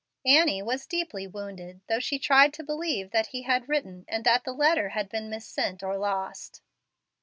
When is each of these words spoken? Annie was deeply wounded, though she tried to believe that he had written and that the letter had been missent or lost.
Annie 0.25 0.63
was 0.63 0.87
deeply 0.87 1.27
wounded, 1.27 1.81
though 1.87 1.99
she 1.99 2.17
tried 2.17 2.53
to 2.55 2.63
believe 2.63 3.11
that 3.11 3.27
he 3.27 3.43
had 3.43 3.69
written 3.69 4.03
and 4.07 4.23
that 4.23 4.45
the 4.45 4.51
letter 4.51 4.89
had 4.89 5.09
been 5.09 5.29
missent 5.29 5.83
or 5.83 5.95
lost. 5.95 6.63